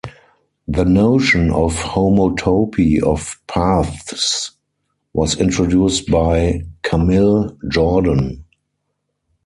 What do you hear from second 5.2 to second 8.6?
introduced by Camille Jordan.